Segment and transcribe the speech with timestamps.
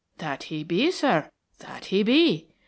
[0.17, 1.29] "That he be, sir,
[1.59, 2.47] that he be.